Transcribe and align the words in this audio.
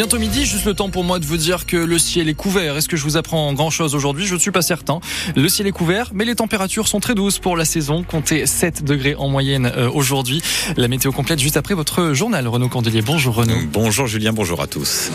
Bientôt 0.00 0.18
midi, 0.18 0.46
juste 0.46 0.64
le 0.64 0.72
temps 0.72 0.88
pour 0.88 1.04
moi 1.04 1.18
de 1.18 1.26
vous 1.26 1.36
dire 1.36 1.66
que 1.66 1.76
le 1.76 1.98
ciel 1.98 2.30
est 2.30 2.34
couvert. 2.34 2.78
Est-ce 2.78 2.88
que 2.88 2.96
je 2.96 3.02
vous 3.02 3.18
apprends 3.18 3.52
grand 3.52 3.68
chose 3.68 3.94
aujourd'hui? 3.94 4.24
Je 4.24 4.32
ne 4.32 4.38
suis 4.38 4.50
pas 4.50 4.62
certain. 4.62 4.98
Le 5.36 5.46
ciel 5.50 5.66
est 5.66 5.72
couvert, 5.72 6.12
mais 6.14 6.24
les 6.24 6.34
températures 6.34 6.88
sont 6.88 7.00
très 7.00 7.14
douces 7.14 7.38
pour 7.38 7.54
la 7.54 7.66
saison. 7.66 8.02
Comptez 8.02 8.46
7 8.46 8.82
degrés 8.82 9.14
en 9.14 9.28
moyenne 9.28 9.70
euh, 9.76 9.90
aujourd'hui. 9.90 10.40
La 10.78 10.88
météo 10.88 11.12
complète 11.12 11.38
juste 11.38 11.58
après 11.58 11.74
votre 11.74 12.14
journal. 12.14 12.48
Renaud 12.48 12.70
Candelier. 12.70 13.02
Bonjour 13.02 13.34
Renaud. 13.34 13.60
Bonjour 13.70 14.06
Julien, 14.06 14.32
bonjour 14.32 14.62
à 14.62 14.66
tous. 14.66 15.10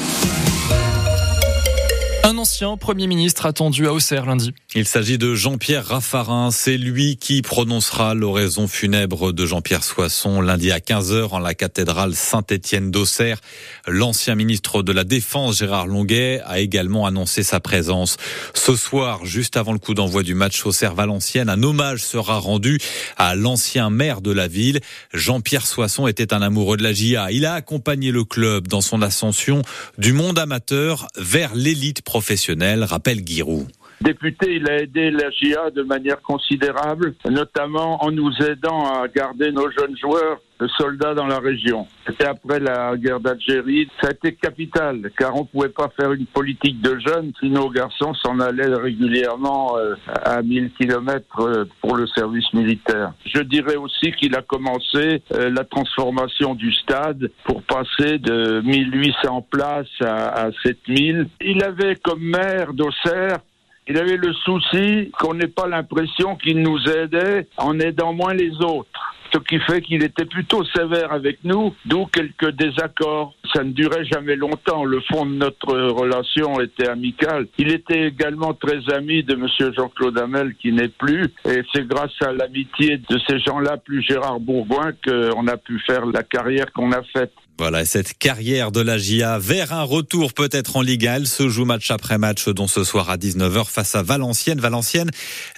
Un 2.28 2.40
ancien 2.40 2.76
Premier 2.76 3.06
ministre 3.06 3.46
attendu 3.46 3.86
à 3.86 3.94
Auxerre 3.94 4.26
lundi. 4.26 4.52
Il 4.74 4.88
s'agit 4.88 5.20
de 5.20 5.36
Jean-Pierre 5.36 5.86
Raffarin. 5.86 6.50
C'est 6.50 6.76
lui 6.76 7.18
qui 7.18 7.44
prononcera 7.44 8.16
l'oraison 8.16 8.68
funèbre 8.68 9.32
de 9.32 9.46
Jean-Pierre 9.46 9.84
Soisson 9.84 10.42
lundi 10.42 10.72
à 10.72 10.80
15h 10.80 11.28
en 11.30 11.38
la 11.38 11.54
cathédrale 11.54 12.16
Saint-Étienne 12.16 12.90
d'Auxerre. 12.90 13.42
L'ancien 13.86 14.34
ministre 14.34 14.82
de 14.82 14.92
la 14.92 15.04
Défense, 15.04 15.60
Gérard 15.60 15.86
Longuet, 15.86 16.42
a 16.48 16.60
également 16.62 17.06
annoncé 17.06 17.44
sa 17.44 17.60
présence. 17.60 18.18
Ce 18.56 18.76
soir, 18.76 19.24
juste 19.24 19.56
avant 19.56 19.72
le 19.72 19.78
coup 19.78 19.94
d'envoi 19.94 20.24
du 20.24 20.34
match 20.34 20.66
Auxerre-Valenciennes, 20.66 21.50
un 21.50 21.62
hommage 21.62 22.04
sera 22.04 22.40
rendu 22.40 22.80
à 23.18 23.36
l'ancien 23.36 23.92
maire 23.92 24.22
de 24.22 24.32
la 24.32 24.48
ville. 24.48 24.80
Jean-Pierre 25.14 25.68
Soisson 25.68 26.08
était 26.08 26.34
un 26.34 26.42
amoureux 26.42 26.78
de 26.78 26.84
la 26.84 26.92
GIA. 26.92 27.32
Il 27.32 27.46
a 27.46 27.54
accompagné 27.54 28.10
le 28.10 28.24
club 28.24 28.68
dans 28.68 28.82
son 28.82 29.04
ascension 29.04 29.62
du 30.00 30.12
monde 30.12 30.40
amateur 30.40 31.08
vers 31.18 31.54
l'élite 31.54 32.02
professionnel, 32.16 32.86
rappelle 32.86 33.28
Giroud. 33.28 33.68
Député, 34.00 34.56
il 34.56 34.70
a 34.70 34.78
aidé 34.78 35.12
la 35.12 35.30
GIA 35.32 35.70
de 35.70 35.84
manière 35.84 36.22
considérable, 36.22 37.14
notamment 37.30 38.02
en 38.02 38.10
nous 38.10 38.32
aidant 38.42 38.86
à 38.86 39.10
garder 39.10 39.52
nos 39.52 39.70
jeunes 39.70 39.98
joueurs 39.98 40.40
soldats 40.78 41.14
dans 41.14 41.28
la 41.28 41.40
région. 41.40 41.88
C'était 42.06 42.28
après 42.28 42.60
la 42.60 42.96
guerre 42.98 43.20
d'Algérie. 43.20 43.88
Ça 44.02 44.10
a 44.10 44.12
été 44.12 44.36
capital, 44.36 45.12
car 45.18 45.36
on 45.36 45.42
ne 45.42 45.46
pouvait 45.46 45.70
pas 45.70 45.90
faire 46.00 46.14
une 46.14 46.26
politique 46.26 46.82
de 46.82 46.98
jeunes 47.00 47.32
si 47.40 47.50
nos 47.50 47.70
garçons 47.70 48.14
s'en 48.14 48.40
allaient 48.40 48.74
régulièrement 48.74 49.78
euh, 49.78 49.96
à 50.24 50.42
1000 50.42 50.72
kilomètres 50.80 51.42
euh, 51.42 51.66
pour 51.82 51.96
le 51.96 52.08
service 52.08 52.52
militaire. 52.54 53.14
Je 53.26 53.42
dirais 53.42 53.76
aussi 53.76 54.12
qu'il 54.14 54.36
a 54.36 54.42
commencé 54.42 55.22
euh, 55.34 55.50
la 55.50 55.64
transformation 55.64 56.56
du 56.56 56.72
stade 56.74 57.32
pour 57.44 57.64
passer 57.64 58.18
de 58.20 58.62
1800 58.62 59.48
places 59.50 59.88
à 60.02 60.50
7000. 60.64 61.28
Il 61.42 61.64
avait 61.64 61.96
comme 61.96 62.22
maire 62.22 62.74
d'Auxerre 62.74 63.40
il 63.88 63.98
avait 64.00 64.18
le 64.18 64.34
souci 64.34 65.12
qu'on 65.20 65.36
n'ait 65.36 65.48
pas 65.48 65.68
l'impression 65.68 66.36
qu'il 66.38 66.60
nous 66.62 66.80
aidait 66.90 67.48
en 67.58 67.80
aidant 67.80 68.14
moins 68.14 68.34
les 68.34 68.52
autres. 68.64 69.15
Ce 69.36 69.40
qui 69.42 69.60
fait 69.60 69.82
qu'il 69.82 70.02
était 70.02 70.24
plutôt 70.24 70.64
sévère 70.64 71.12
avec 71.12 71.44
nous, 71.44 71.76
d'où 71.84 72.06
quelques 72.06 72.52
désaccords. 72.52 73.36
Ça 73.54 73.66
ne 73.66 73.72
durait 73.72 74.06
jamais 74.06 74.38
longtemps. 74.38 74.86
Le 74.86 75.02
fond 75.02 75.26
de 75.26 75.34
notre 75.34 75.76
relation 75.90 76.62
était 76.62 76.88
amical. 76.88 77.46
Il 77.58 77.70
était 77.70 78.08
également 78.08 78.54
très 78.54 78.80
ami 78.94 79.24
de 79.24 79.34
M. 79.34 79.74
Jean-Claude 79.76 80.18
Hamel, 80.20 80.56
qui 80.56 80.72
n'est 80.72 80.88
plus. 80.88 81.34
Et 81.50 81.64
c'est 81.74 81.86
grâce 81.86 82.14
à 82.22 82.32
l'amitié 82.32 83.02
de 83.10 83.20
ces 83.28 83.40
gens-là, 83.40 83.76
plus 83.76 84.02
Gérard 84.04 84.40
Bourgoin, 84.40 84.94
qu'on 85.06 85.48
a 85.48 85.58
pu 85.58 85.80
faire 85.80 86.06
la 86.06 86.24
carrière 86.24 86.72
qu'on 86.72 86.94
a 86.94 87.04
faite. 87.04 87.34
Voilà, 87.58 87.86
cette 87.86 88.18
carrière 88.18 88.74
de 88.74 88.82
la 88.82 88.98
GIA 88.98 89.40
vers 89.40 89.72
un 89.72 89.84
retour 89.84 90.34
peut-être 90.34 90.76
en 90.76 90.82
Ligue 90.82 91.08
1. 91.08 91.16
Elle 91.16 91.28
se 91.28 91.48
joue 91.48 91.64
match 91.64 91.90
après 91.90 92.18
match, 92.18 92.50
dont 92.50 92.68
ce 92.68 92.84
soir 92.84 93.10
à 93.10 93.16
19h 93.16 93.66
face 93.68 93.96
à 93.96 94.04
Valenciennes. 94.04 94.60
Valenciennes, 94.60 95.10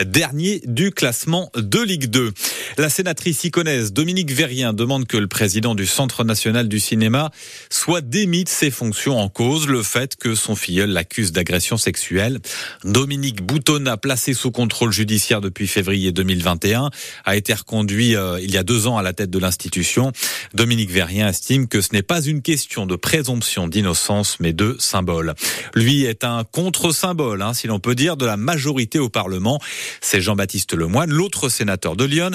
dernier 0.06 0.62
du 0.66 0.92
classement 0.92 1.50
de 1.56 1.81
Ligue 1.81 2.06
2. 2.06 2.34
La 2.78 2.92
sénatrice 2.92 3.44
iconaise 3.45 3.94
Dominique 3.94 4.31
Verrien 4.31 4.73
demande 4.73 5.08
que 5.08 5.18
le 5.18 5.25
président 5.25 5.73
du 5.73 5.88
Centre 5.88 6.23
national 6.23 6.70
du 6.70 6.80
cinéma 6.80 7.31
soit 7.72 8.02
démis 8.02 8.44
de 8.44 8.50
ses 8.50 8.70
fonctions 8.70 9.18
en 9.18 9.28
cause 9.28 9.68
le 9.68 9.81
fait 9.81 10.16
que 10.16 10.36
son 10.36 10.56
filleul 10.56 10.92
l'accuse 10.92 11.31
d'agression 11.31 11.78
sexuelle. 11.78 12.38
Dominique 12.84 13.41
Boutonna, 13.41 13.97
placé 13.97 14.35
sous 14.35 14.52
contrôle 14.52 14.94
judiciaire 14.94 15.41
depuis 15.41 15.66
février 15.66 16.12
2021, 16.12 16.91
a 17.25 17.35
été 17.35 17.56
reconduit 17.56 18.16
euh, 18.16 18.40
il 18.40 18.52
y 18.52 18.58
a 18.58 18.64
deux 18.64 18.85
ans 18.85 19.00
à 19.00 19.02
la 19.02 19.14
tête 19.14 19.31
de 19.31 19.40
l'institution. 19.40 20.12
Dominique 20.53 20.91
Verrien 20.91 21.28
estime 21.28 21.68
que 21.68 21.81
ce 21.88 21.94
n'est 21.94 22.03
pas 22.03 22.22
une 22.22 22.42
question 22.42 22.86
de 22.86 22.98
présomption 22.98 23.70
d'innocence, 23.70 24.42
mais 24.42 24.52
de 24.52 24.75
symbole. 24.78 25.36
Lui 25.74 26.03
est 26.03 26.25
un 26.25 26.44
contre-symbole, 26.44 27.42
hein, 27.42 27.53
si 27.53 27.68
l'on 27.68 27.80
peut 27.80 27.96
dire, 27.96 28.18
de 28.18 28.25
la 28.25 28.36
majorité 28.36 29.00
au 29.00 29.08
Parlement. 29.08 29.62
C'est 30.02 30.20
Jean-Baptiste 30.20 30.74
Lemoine, 30.74 31.09
l'autre 31.09 31.47
sénateur 31.47 31.96
de 31.96 32.03
Lyon. 32.03 32.31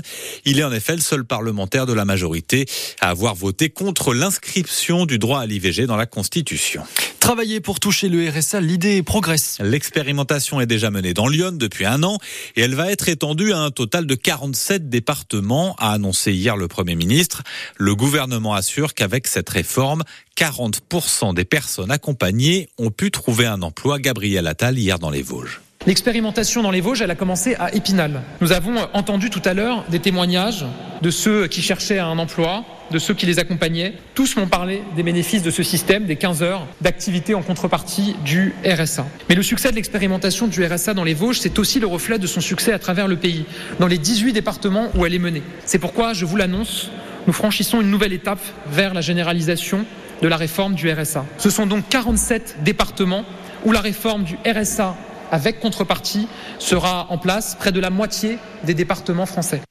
Il 0.47 0.59
est 0.59 0.65
en 0.65 0.73
effet 0.73 0.95
le 0.95 1.03
seul 1.03 1.27
parlementaire 1.27 1.85
de 1.85 1.93
la 1.93 2.07
majorité 2.07 2.65
à 3.01 3.11
avoir 3.11 3.35
voté 3.35 3.69
contre 3.69 4.15
l'inscription 4.15 5.05
du 5.05 5.19
droit 5.19 5.41
à 5.41 5.47
l'IVG 5.47 5.85
dans 5.87 5.97
la 5.97 6.07
Constitution. 6.07 6.83
Travailler 7.23 7.61
pour 7.61 7.79
toucher 7.79 8.09
le 8.09 8.29
RSA, 8.29 8.61
l'idée 8.61 9.01
progresse. 9.05 9.59
L'expérimentation 9.63 10.61
est 10.61 10.67
déjà 10.67 10.91
menée 10.91 11.15
dans 11.15 11.29
Lyon 11.29 11.53
depuis 11.53 11.87
un 11.87 12.03
an 12.03 12.19
et 12.57 12.63
elle 12.63 12.75
va 12.75 12.91
être 12.91 13.09
étendue 13.09 13.53
à 13.53 13.59
un 13.59 13.71
total 13.71 14.07
de 14.07 14.17
47 14.17 14.91
départements, 14.91 15.77
a 15.79 15.93
annoncé 15.93 16.33
hier 16.33 16.57
le 16.57 16.67
Premier 16.67 16.97
ministre. 16.97 17.45
Le 17.77 17.95
gouvernement 17.95 18.55
assure 18.55 18.93
qu'avec 18.95 19.29
cette 19.29 19.51
réforme, 19.51 20.03
40% 20.37 21.33
des 21.33 21.45
personnes 21.45 21.93
accompagnées 21.93 22.69
ont 22.77 22.91
pu 22.91 23.13
trouver 23.13 23.47
un 23.47 23.63
emploi. 23.63 24.01
Gabriel 24.01 24.49
Attal 24.49 24.77
hier 24.77 24.99
dans 24.99 25.11
les 25.11 25.23
Vosges. 25.23 25.61
L'expérimentation 25.85 26.63
dans 26.63 26.71
les 26.71 26.81
Vosges, 26.81 27.03
elle 27.03 27.11
a 27.11 27.17
commencé 27.17 27.57
à 27.57 27.75
Épinal. 27.75 28.23
Nous 28.41 28.53
avons 28.53 28.75
entendu 28.93 29.31
tout 29.31 29.43
à 29.45 29.53
l'heure 29.53 29.85
des 29.89 29.99
témoignages 29.99 30.65
de 31.03 31.11
ceux 31.11 31.49
qui 31.49 31.61
cherchaient 31.61 31.99
un 31.99 32.21
emploi, 32.21 32.65
de 32.93 33.01
ceux 33.01 33.15
qui 33.15 33.27
les 33.27 33.41
accompagnaient. 33.41 33.95
Tous 34.15 34.37
m'ont 34.37 34.47
parlé 34.47 34.85
des 34.95 35.03
bénéfices 35.03 35.43
de 35.43 35.51
ce 35.51 35.65
système, 35.65 36.05
des 36.05 36.15
15 36.15 36.45
heures 36.45 36.69
d'activité 36.83 37.35
en 37.35 37.43
contrepartie 37.43 38.15
du 38.25 38.55
RSA. 38.65 39.07
Mais 39.29 39.35
le 39.35 39.43
succès 39.43 39.73
de 39.73 39.75
l'expérimentation 39.75 40.47
du 40.47 40.65
RSA 40.65 40.95
dans 40.95 41.03
les 41.03 41.15
Vosges, 41.15 41.41
c'est 41.41 41.59
aussi 41.59 41.81
le 41.81 41.89
reflet 41.89 42.21
de 42.21 42.29
son 42.29 42.41
succès 42.41 42.73
à 42.73 42.79
travers 42.79 43.09
le 43.09 43.17
pays, 43.17 43.45
dans 43.81 43.89
les 43.89 43.99
18 43.99 44.33
départements 44.33 44.89
où 44.95 45.05
elle 45.05 45.15
est 45.15 45.19
menée. 45.19 45.43
C'est 45.65 45.81
pourquoi, 45.81 46.13
je 46.13 46.25
vous 46.25 46.37
l'annonce, 46.37 46.91
nous 47.27 47.33
franchissons 47.33 47.81
une 47.81 47.91
nouvelle 47.91 48.13
étape 48.13 48.43
vers 48.71 48.95
la 48.95 49.01
généralisation 49.01 49.85
de 50.23 50.29
la 50.29 50.37
réforme 50.37 50.75
du 50.77 50.93
RSA. 50.93 51.27
Ce 51.39 51.51
sont 51.51 51.67
donc 51.67 51.89
47 51.89 52.59
départements 52.63 53.25
où 53.65 53.73
la 53.73 53.81
réforme 53.81 54.23
du 54.23 54.39
RSA 54.47 54.97
avec 55.33 55.59
contrepartie 55.59 56.29
sera 56.61 57.07
en 57.11 57.19
place 57.19 57.57
près 57.59 57.73
de 57.73 57.81
la 57.81 57.91
moitié 57.91 58.39
des 58.63 58.75
départements 58.75 59.27
français. 59.27 59.63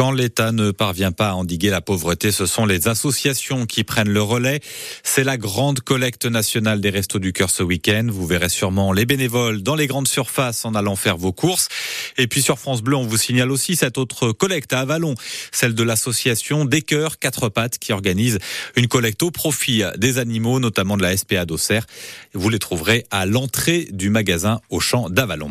Quand 0.00 0.12
l'État 0.12 0.50
ne 0.50 0.70
parvient 0.70 1.12
pas 1.12 1.28
à 1.28 1.34
endiguer 1.34 1.68
la 1.68 1.82
pauvreté, 1.82 2.32
ce 2.32 2.46
sont 2.46 2.64
les 2.64 2.88
associations 2.88 3.66
qui 3.66 3.84
prennent 3.84 4.08
le 4.08 4.22
relais. 4.22 4.60
C'est 5.02 5.24
la 5.24 5.36
grande 5.36 5.80
collecte 5.80 6.24
nationale 6.24 6.80
des 6.80 6.88
Restos 6.88 7.18
du 7.18 7.34
Cœur 7.34 7.50
ce 7.50 7.62
week-end. 7.62 8.06
Vous 8.08 8.26
verrez 8.26 8.48
sûrement 8.48 8.94
les 8.94 9.04
bénévoles 9.04 9.62
dans 9.62 9.74
les 9.74 9.86
grandes 9.86 10.08
surfaces 10.08 10.64
en 10.64 10.74
allant 10.74 10.96
faire 10.96 11.18
vos 11.18 11.32
courses. 11.32 11.68
Et 12.16 12.28
puis 12.28 12.40
sur 12.40 12.58
France 12.58 12.80
Bleu, 12.80 12.96
on 12.96 13.06
vous 13.06 13.18
signale 13.18 13.50
aussi 13.50 13.76
cette 13.76 13.98
autre 13.98 14.32
collecte 14.32 14.72
à 14.72 14.80
Avalon, 14.80 15.16
celle 15.52 15.74
de 15.74 15.82
l'association 15.82 16.64
Des 16.64 16.80
Cœurs 16.80 17.18
Quatre 17.18 17.50
Pattes 17.50 17.76
qui 17.76 17.92
organise 17.92 18.38
une 18.76 18.88
collecte 18.88 19.22
au 19.22 19.30
profit 19.30 19.82
des 19.98 20.16
animaux, 20.16 20.60
notamment 20.60 20.96
de 20.96 21.02
la 21.02 21.14
SPA 21.14 21.44
d'Auxerre. 21.44 21.84
Vous 22.32 22.48
les 22.48 22.58
trouverez 22.58 23.04
à 23.10 23.26
l'entrée 23.26 23.86
du 23.92 24.08
magasin 24.08 24.62
au 24.70 24.80
champ 24.80 25.10
d'Avalon. 25.10 25.50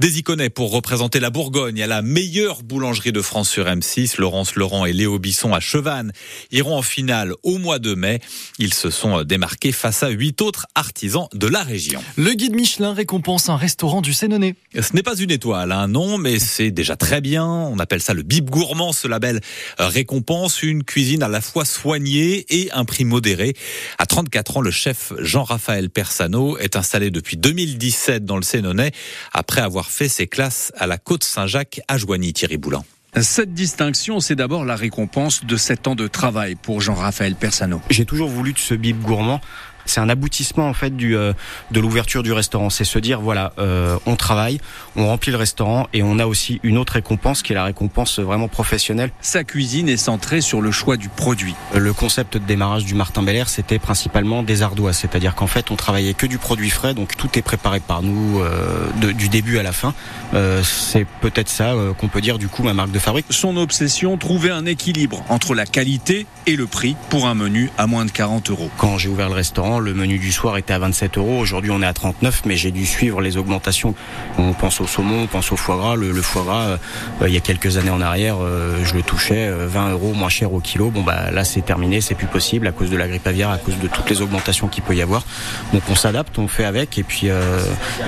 Des 0.00 0.18
iconais 0.18 0.50
pour 0.50 0.72
représenter 0.72 1.20
la 1.20 1.30
Bourgogne 1.30 1.80
à 1.80 1.86
la 1.86 2.02
meilleure 2.02 2.64
boulangerie 2.64 3.12
de 3.12 3.22
France 3.22 3.48
sur 3.48 3.68
M6. 3.84 4.18
Laurence 4.18 4.54
Laurent 4.56 4.86
et 4.86 4.92
Léo 4.92 5.18
Bisson 5.18 5.52
à 5.52 5.60
Chevannes 5.60 6.12
iront 6.50 6.76
en 6.76 6.82
finale 6.82 7.34
au 7.42 7.58
mois 7.58 7.78
de 7.78 7.94
mai. 7.94 8.20
Ils 8.58 8.72
se 8.72 8.90
sont 8.90 9.22
démarqués 9.22 9.72
face 9.72 10.02
à 10.02 10.08
huit 10.08 10.40
autres 10.40 10.66
artisans 10.74 11.28
de 11.34 11.46
la 11.46 11.62
région. 11.62 12.02
Le 12.16 12.32
guide 12.32 12.54
Michelin 12.54 12.94
récompense 12.94 13.48
un 13.48 13.56
restaurant 13.56 14.00
du 14.00 14.14
Sénonais. 14.14 14.54
Ce 14.74 14.94
n'est 14.94 15.02
pas 15.02 15.16
une 15.16 15.30
étoile, 15.30 15.72
un 15.72 15.80
hein, 15.80 15.88
nom, 15.88 16.18
mais 16.18 16.38
c'est 16.38 16.70
déjà 16.70 16.96
très 16.96 17.20
bien. 17.20 17.44
On 17.46 17.78
appelle 17.78 18.00
ça 18.00 18.14
le 18.14 18.22
bib 18.22 18.48
gourmand, 18.48 18.92
ce 18.92 19.06
label 19.06 19.40
récompense 19.78 20.62
une 20.62 20.82
cuisine 20.82 21.22
à 21.22 21.28
la 21.28 21.40
fois 21.40 21.64
soignée 21.64 22.46
et 22.48 22.70
un 22.72 22.84
prix 22.84 23.04
modéré. 23.04 23.54
À 23.98 24.06
34 24.06 24.58
ans, 24.58 24.60
le 24.60 24.70
chef 24.70 25.12
Jean-Raphaël 25.18 25.90
Persano 25.90 26.56
est 26.58 26.76
installé 26.76 27.10
depuis 27.10 27.36
2017 27.36 28.24
dans 28.24 28.36
le 28.36 28.42
Sénonais 28.42 28.92
après 29.32 29.60
avoir 29.60 29.90
fait 29.90 30.08
ses 30.08 30.26
classes 30.26 30.72
à 30.76 30.86
la 30.86 30.96
Côte 30.96 31.24
Saint-Jacques 31.24 31.80
à 31.88 31.98
Joigny, 31.98 32.32
Thierry 32.32 32.56
Boulan. 32.56 32.84
Cette 33.20 33.54
distinction, 33.54 34.18
c'est 34.18 34.34
d'abord 34.34 34.64
la 34.64 34.74
récompense 34.74 35.44
de 35.44 35.56
7 35.56 35.86
ans 35.86 35.94
de 35.94 36.08
travail 36.08 36.56
pour 36.56 36.80
Jean-Raphaël 36.80 37.36
Persano. 37.36 37.80
J'ai 37.88 38.04
toujours 38.04 38.28
voulu 38.28 38.52
de 38.52 38.58
ce 38.58 38.74
bib 38.74 39.00
gourmand 39.02 39.40
c'est 39.86 40.00
un 40.00 40.08
aboutissement 40.08 40.68
en 40.68 40.74
fait 40.74 40.96
du 40.96 41.16
euh, 41.16 41.32
de 41.70 41.80
l'ouverture 41.80 42.22
du 42.22 42.32
restaurant. 42.32 42.70
C'est 42.70 42.84
se 42.84 42.98
dire 42.98 43.20
voilà, 43.20 43.52
euh, 43.58 43.98
on 44.06 44.16
travaille, 44.16 44.60
on 44.96 45.06
remplit 45.06 45.32
le 45.32 45.38
restaurant 45.38 45.86
et 45.92 46.02
on 46.02 46.18
a 46.18 46.26
aussi 46.26 46.60
une 46.62 46.78
autre 46.78 46.94
récompense 46.94 47.42
qui 47.42 47.52
est 47.52 47.54
la 47.54 47.64
récompense 47.64 48.18
vraiment 48.18 48.48
professionnelle. 48.48 49.10
Sa 49.20 49.44
cuisine 49.44 49.88
est 49.88 49.96
centrée 49.96 50.40
sur 50.40 50.60
le 50.60 50.70
choix 50.70 50.96
du 50.96 51.08
produit. 51.08 51.54
Le 51.74 51.92
concept 51.92 52.34
de 52.34 52.44
démarrage 52.44 52.84
du 52.84 52.94
Martin 52.94 53.22
Belair, 53.22 53.48
c'était 53.48 53.78
principalement 53.78 54.42
des 54.42 54.62
ardoises, 54.62 54.98
c'est-à-dire 54.98 55.34
qu'en 55.34 55.46
fait 55.46 55.70
on 55.70 55.76
travaillait 55.76 56.14
que 56.14 56.26
du 56.26 56.38
produit 56.38 56.70
frais, 56.70 56.94
donc 56.94 57.16
tout 57.16 57.38
est 57.38 57.42
préparé 57.42 57.80
par 57.80 58.02
nous 58.02 58.40
euh, 58.40 58.88
de, 59.00 59.12
du 59.12 59.28
début 59.28 59.58
à 59.58 59.62
la 59.62 59.72
fin. 59.72 59.94
Euh, 60.34 60.62
c'est 60.62 61.06
peut-être 61.20 61.48
ça 61.48 61.72
euh, 61.72 61.92
qu'on 61.92 62.08
peut 62.08 62.20
dire 62.20 62.38
du 62.38 62.48
coup 62.48 62.62
ma 62.62 62.74
marque 62.74 62.90
de 62.90 62.98
fabrique. 62.98 63.26
Son 63.30 63.56
obsession, 63.56 64.16
trouver 64.16 64.50
un 64.50 64.66
équilibre 64.66 65.24
entre 65.28 65.54
la 65.54 65.66
qualité 65.66 66.26
et 66.46 66.56
le 66.56 66.66
prix 66.66 66.96
pour 67.10 67.26
un 67.26 67.34
menu 67.34 67.70
à 67.78 67.86
moins 67.86 68.04
de 68.04 68.10
40 68.10 68.50
euros. 68.50 68.70
Quand 68.78 68.98
j'ai 68.98 69.08
ouvert 69.08 69.28
le 69.28 69.34
restaurant 69.34 69.73
le 69.80 69.94
menu 69.94 70.18
du 70.18 70.32
soir 70.32 70.56
était 70.56 70.72
à 70.72 70.78
27 70.78 71.18
euros. 71.18 71.38
Aujourd'hui, 71.38 71.70
on 71.70 71.82
est 71.82 71.86
à 71.86 71.92
39, 71.92 72.42
mais 72.46 72.56
j'ai 72.56 72.70
dû 72.70 72.86
suivre 72.86 73.20
les 73.20 73.36
augmentations. 73.36 73.94
On 74.38 74.52
pense 74.52 74.80
au 74.80 74.86
saumon, 74.86 75.22
on 75.22 75.26
pense 75.26 75.52
au 75.52 75.56
foie 75.56 75.76
gras. 75.76 75.96
Le, 75.96 76.12
foie 76.22 76.42
gras, 76.42 76.62
euh, 76.62 76.78
il 77.26 77.32
y 77.32 77.36
a 77.36 77.40
quelques 77.40 77.76
années 77.76 77.90
en 77.90 78.00
arrière, 78.00 78.36
euh, 78.40 78.84
je 78.84 78.94
le 78.94 79.02
touchais 79.02 79.50
20 79.50 79.90
euros 79.90 80.12
moins 80.12 80.28
cher 80.28 80.52
au 80.52 80.60
kilo. 80.60 80.90
Bon, 80.90 81.02
bah 81.02 81.30
là, 81.30 81.44
c'est 81.44 81.62
terminé, 81.62 82.00
c'est 82.00 82.14
plus 82.14 82.26
possible 82.26 82.66
à 82.66 82.72
cause 82.72 82.90
de 82.90 82.96
la 82.96 83.08
grippe 83.08 83.26
aviaire, 83.26 83.50
à 83.50 83.58
cause 83.58 83.78
de 83.78 83.88
toutes 83.88 84.08
les 84.10 84.22
augmentations 84.22 84.68
qu'il 84.68 84.82
peut 84.82 84.94
y 84.94 85.02
avoir. 85.02 85.24
Donc, 85.72 85.82
on 85.88 85.94
s'adapte, 85.94 86.38
on 86.38 86.48
fait 86.48 86.64
avec. 86.64 86.98
Et 86.98 87.02
puis, 87.02 87.28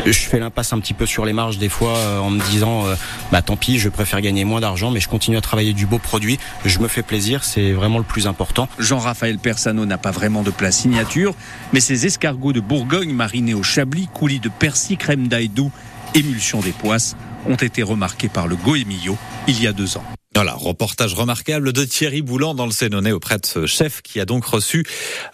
je 0.04 0.12
fais 0.12 0.38
l'impasse 0.38 0.72
un 0.72 0.80
petit 0.80 0.94
peu 0.94 1.06
sur 1.06 1.24
les 1.24 1.32
marges 1.32 1.58
des 1.58 1.68
fois 1.68 1.94
en 2.20 2.30
me 2.30 2.40
disant, 2.50 2.84
bah 3.32 3.42
tant 3.42 3.56
pis, 3.56 3.78
je 3.78 3.88
préfère 3.88 4.20
gagner 4.20 4.44
moins 4.44 4.60
d'argent, 4.60 4.90
mais 4.90 5.00
je 5.00 5.08
continue 5.08 5.36
à 5.36 5.40
travailler 5.40 5.72
du 5.72 5.86
beau 5.86 5.98
produit. 5.98 6.38
Je 6.64 6.78
me 6.78 6.88
fais 6.88 7.02
plaisir, 7.02 7.44
c'est 7.44 7.72
vraiment 7.72 7.98
le 7.98 8.04
plus 8.04 8.26
important. 8.26 8.68
Jean-Raphaël 8.78 9.38
Persano 9.38 9.86
n'a 9.86 9.98
pas 9.98 10.10
vraiment 10.10 10.42
de 10.42 10.50
plat 10.50 10.70
signature, 10.70 11.34
mais 11.72 11.80
ses 11.80 12.06
escargots 12.06 12.52
de 12.52 12.60
Bourgogne 12.60 13.12
marinés 13.12 13.54
au 13.54 13.62
chablis, 13.62 14.08
coulis 14.12 14.40
de 14.40 14.48
persil, 14.48 14.96
crème 14.96 15.28
d'ail 15.28 15.48
doux, 15.48 15.70
émulsion 16.14 16.60
des 16.60 16.72
poisses, 16.72 17.16
ont 17.46 17.56
été 17.56 17.82
remarqués 17.82 18.28
par 18.28 18.46
le 18.46 18.56
Goemillo 18.56 19.16
il 19.46 19.62
y 19.62 19.66
a 19.66 19.72
deux 19.72 19.96
ans. 19.96 20.04
Voilà, 20.36 20.52
reportage 20.52 21.14
remarquable 21.14 21.72
de 21.72 21.82
Thierry 21.86 22.20
Boulan 22.20 22.52
dans 22.52 22.66
le 22.66 22.70
Sénonais 22.70 23.10
auprès 23.10 23.38
de 23.38 23.46
ce 23.46 23.64
chef 23.64 24.02
qui 24.02 24.20
a 24.20 24.26
donc 24.26 24.44
reçu 24.44 24.84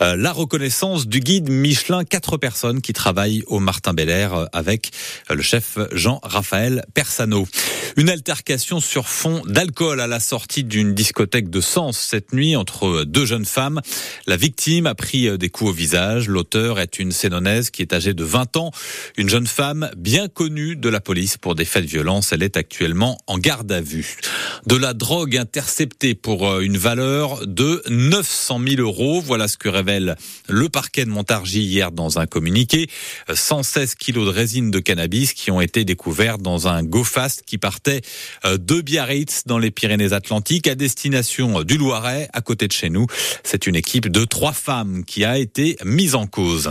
euh, 0.00 0.14
la 0.14 0.30
reconnaissance 0.30 1.08
du 1.08 1.18
guide 1.18 1.50
Michelin. 1.50 2.04
Quatre 2.04 2.36
personnes 2.36 2.80
qui 2.80 2.92
travaillent 2.92 3.42
au 3.48 3.58
Martin 3.58 3.94
Belair 3.94 4.32
euh, 4.32 4.44
avec 4.52 4.92
euh, 5.28 5.34
le 5.34 5.42
chef 5.42 5.76
Jean-Raphaël 5.90 6.84
Persano. 6.94 7.48
Une 7.96 8.10
altercation 8.10 8.78
sur 8.78 9.08
fond 9.08 9.42
d'alcool 9.44 10.00
à 10.00 10.06
la 10.06 10.20
sortie 10.20 10.62
d'une 10.62 10.94
discothèque 10.94 11.50
de 11.50 11.60
Sens 11.60 11.98
cette 11.98 12.32
nuit 12.32 12.54
entre 12.54 13.02
deux 13.02 13.26
jeunes 13.26 13.44
femmes. 13.44 13.80
La 14.28 14.36
victime 14.36 14.86
a 14.86 14.94
pris 14.94 15.36
des 15.36 15.50
coups 15.50 15.70
au 15.70 15.74
visage. 15.74 16.28
L'auteur 16.28 16.78
est 16.78 17.00
une 17.00 17.10
Sénonaise 17.10 17.70
qui 17.70 17.82
est 17.82 17.92
âgée 17.92 18.14
de 18.14 18.22
20 18.22 18.56
ans. 18.56 18.70
Une 19.16 19.28
jeune 19.28 19.48
femme 19.48 19.90
bien 19.96 20.28
connue 20.28 20.76
de 20.76 20.88
la 20.88 21.00
police 21.00 21.38
pour 21.38 21.56
des 21.56 21.64
faits 21.64 21.84
de 21.84 21.90
violence. 21.90 22.32
Elle 22.32 22.44
est 22.44 22.56
actuellement 22.56 23.18
en 23.26 23.36
garde 23.36 23.70
à 23.72 23.80
vue. 23.80 24.16
De 24.64 24.76
la 24.76 24.91
drogue 24.92 25.36
interceptée 25.36 26.14
pour 26.14 26.48
euh, 26.48 26.60
une 26.60 26.76
valeur 26.76 27.46
de 27.46 27.82
900 27.88 28.60
000 28.66 28.80
euros. 28.80 29.20
Voilà 29.20 29.48
ce 29.48 29.56
que 29.56 29.68
révèle 29.68 30.16
le 30.48 30.68
parquet 30.68 31.04
de 31.04 31.10
Montargis 31.10 31.62
hier 31.62 31.92
dans 31.92 32.18
un 32.18 32.26
communiqué. 32.26 32.88
116 33.32 33.94
kilos 33.94 34.26
de 34.26 34.30
résine 34.30 34.70
de 34.70 34.78
cannabis 34.78 35.32
qui 35.32 35.50
ont 35.50 35.60
été 35.60 35.84
découverts 35.84 36.38
dans 36.38 36.68
un 36.68 36.82
go-fast 36.82 37.42
qui 37.46 37.58
partait 37.58 38.02
euh, 38.44 38.58
de 38.58 38.80
Biarritz 38.80 39.42
dans 39.46 39.58
les 39.58 39.70
Pyrénées-Atlantiques 39.70 40.68
à 40.68 40.74
destination 40.74 41.62
du 41.62 41.76
Loiret 41.76 42.28
à 42.32 42.40
côté 42.40 42.66
de 42.66 42.72
chez 42.72 42.90
nous. 42.90 43.06
C'est 43.44 43.66
une 43.66 43.76
équipe 43.76 44.08
de 44.08 44.24
trois 44.24 44.52
femmes 44.52 45.04
qui 45.04 45.24
a 45.24 45.38
été 45.38 45.76
mise 45.84 46.14
en 46.14 46.26
cause. 46.26 46.70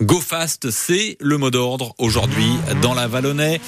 Go 0.00 0.20
fast, 0.20 0.70
c'est 0.70 1.16
le 1.18 1.38
mot 1.38 1.50
d'ordre 1.50 1.92
aujourd'hui 1.98 2.52
dans 2.82 2.94
la 2.94 3.08
Vallonnais. 3.08 3.60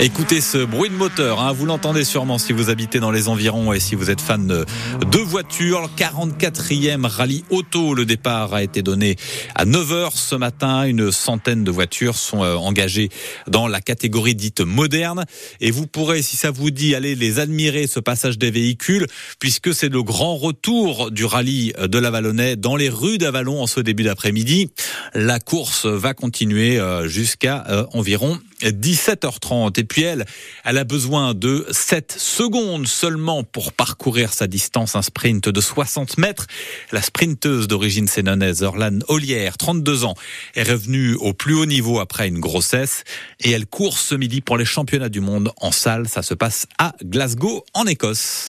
Écoutez 0.00 0.40
ce 0.40 0.58
bruit 0.58 0.90
de 0.90 0.96
moteur, 0.96 1.40
hein, 1.40 1.52
vous 1.52 1.64
l'entendez 1.64 2.02
sûrement 2.02 2.38
si 2.38 2.52
vous 2.52 2.70
habitez 2.70 2.98
dans 2.98 3.12
les 3.12 3.28
environs 3.28 3.72
et 3.72 3.78
si 3.78 3.94
vous 3.94 4.10
êtes 4.10 4.20
fan 4.20 4.48
de 4.48 5.18
voitures. 5.18 5.88
44e 5.96 7.06
rallye 7.06 7.44
auto, 7.50 7.94
le 7.94 8.04
départ 8.04 8.52
a 8.52 8.64
été 8.64 8.82
donné 8.82 9.14
à 9.54 9.64
9h 9.64 10.10
ce 10.16 10.34
matin. 10.34 10.82
Une 10.82 11.12
centaine 11.12 11.62
de 11.62 11.70
voitures 11.70 12.16
sont 12.16 12.42
euh, 12.42 12.56
engagées 12.56 13.08
dans 13.46 13.68
la 13.68 13.80
catégorie 13.80 14.34
dite 14.34 14.62
moderne 14.62 15.24
et 15.60 15.70
vous 15.70 15.86
pourrez, 15.86 16.20
si 16.22 16.36
ça 16.36 16.50
vous 16.50 16.72
dit, 16.72 16.96
aller 16.96 17.14
les 17.14 17.38
admirer 17.38 17.86
ce 17.86 18.00
passage 18.00 18.38
des 18.38 18.50
véhicules 18.50 19.06
puisque 19.38 19.72
c'est 19.72 19.88
le 19.88 20.02
grand 20.02 20.36
retour 20.36 21.12
du 21.12 21.24
rallye 21.24 21.74
de 21.78 21.98
la 21.98 22.10
Vallonnais 22.10 22.56
dans 22.56 22.74
les 22.74 22.88
rues 22.88 23.18
d'Avalon 23.18 23.62
en 23.62 23.68
ce 23.68 23.78
début 23.78 24.02
d'après-midi. 24.02 24.70
La 25.14 25.38
course 25.38 25.75
va 25.84 26.14
continuer 26.14 26.78
euh, 26.78 27.08
jusqu'à 27.08 27.64
euh, 27.68 27.84
environ 27.92 28.38
17h30. 28.62 29.78
Et 29.78 29.84
puis 29.84 30.02
elle, 30.02 30.24
elle 30.64 30.78
a 30.78 30.84
besoin 30.84 31.34
de 31.34 31.66
7 31.70 32.14
secondes 32.16 32.86
seulement 32.86 33.44
pour 33.44 33.72
parcourir 33.72 34.32
sa 34.32 34.46
distance, 34.46 34.94
un 34.94 35.02
sprint 35.02 35.48
de 35.48 35.60
60 35.60 36.18
mètres. 36.18 36.46
La 36.92 37.02
sprinteuse 37.02 37.68
d'origine 37.68 38.08
sénonaise 38.08 38.62
Orlan 38.62 38.98
Ollière, 39.08 39.56
32 39.58 40.04
ans, 40.04 40.14
est 40.54 40.68
revenue 40.68 41.14
au 41.14 41.32
plus 41.32 41.54
haut 41.54 41.66
niveau 41.66 41.98
après 42.00 42.28
une 42.28 42.40
grossesse 42.40 43.04
et 43.40 43.50
elle 43.50 43.66
court 43.66 43.98
ce 43.98 44.14
midi 44.14 44.40
pour 44.40 44.56
les 44.56 44.64
championnats 44.64 45.08
du 45.08 45.20
monde 45.20 45.52
en 45.60 45.72
salle. 45.72 46.08
Ça 46.08 46.22
se 46.22 46.34
passe 46.34 46.66
à 46.78 46.94
Glasgow, 47.04 47.64
en 47.74 47.86
Écosse. 47.86 48.44